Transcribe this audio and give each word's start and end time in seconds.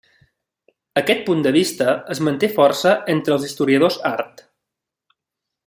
Aquest 1.01 1.21
punt 1.27 1.43
de 1.47 1.51
vista 1.55 1.93
es 2.15 2.21
manté 2.29 2.49
força 2.55 2.95
entre 3.17 3.37
els 3.37 3.47
historiadors 3.49 3.99
art. 4.15 4.43